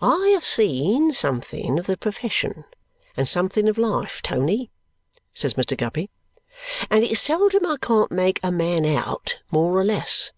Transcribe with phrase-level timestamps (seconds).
[0.00, 2.64] "I have seen something of the profession
[3.14, 4.70] and something of life, Tony,"
[5.34, 5.76] says Mr.
[5.76, 6.08] Guppy,
[6.88, 10.32] "and it's seldom I can't make a man out, more or less.